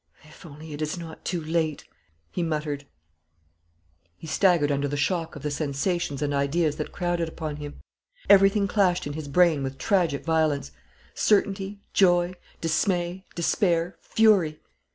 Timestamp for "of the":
5.35-5.51